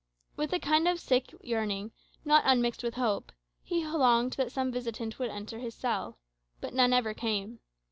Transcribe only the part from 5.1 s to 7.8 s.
would enter his cell. But none ever came.